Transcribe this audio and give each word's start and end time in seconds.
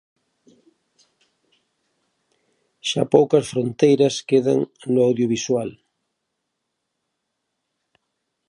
Xa 2.89 3.03
poucas 3.15 3.45
fronteiras 3.51 4.15
quedan 4.29 4.59
no 4.93 5.01
audiovisual. 5.07 5.69